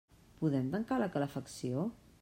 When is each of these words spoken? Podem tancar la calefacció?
Podem 0.39 0.71
tancar 0.77 0.99
la 1.03 1.11
calefacció? 1.17 1.89